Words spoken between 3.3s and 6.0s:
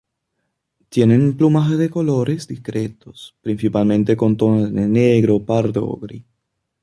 principalmente con tonos de negro, pardo o